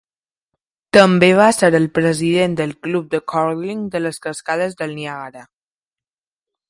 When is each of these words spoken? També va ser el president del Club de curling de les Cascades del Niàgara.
També 0.95 1.27
va 1.39 1.49
ser 1.57 1.69
el 1.81 1.85
president 1.97 2.57
del 2.61 2.73
Club 2.87 3.13
de 3.13 3.19
curling 3.35 3.87
de 3.97 4.03
les 4.07 4.21
Cascades 4.25 4.77
del 4.81 4.97
Niàgara. 5.03 5.45